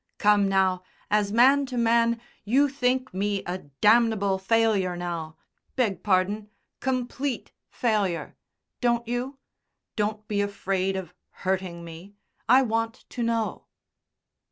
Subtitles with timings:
[0.17, 0.81] Come now,
[1.11, 5.37] as man to man, you think me a damnable failure now
[5.75, 8.35] beg pardon complete failure
[8.79, 9.37] don't you?
[9.95, 11.13] Don't be afraid of
[11.45, 12.15] hurting me.
[12.49, 13.65] I want to know!"